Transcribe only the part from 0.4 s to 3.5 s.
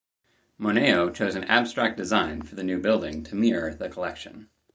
Moneo chose an abstract design for the new building to